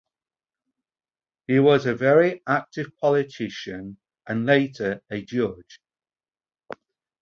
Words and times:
He 1.45 1.59
was 1.59 1.85
a 1.85 1.93
very 1.93 2.41
active 2.47 2.87
politician 2.97 3.99
and 4.25 4.47
later 4.47 5.03
a 5.11 5.21
judge. 5.21 5.79